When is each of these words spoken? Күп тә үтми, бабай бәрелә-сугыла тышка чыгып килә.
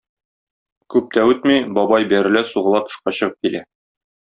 Күп 0.93 1.11
тә 1.17 1.25
үтми, 1.33 1.59
бабай 1.79 2.09
бәрелә-сугыла 2.15 2.83
тышка 2.89 3.15
чыгып 3.21 3.39
килә. 3.49 3.63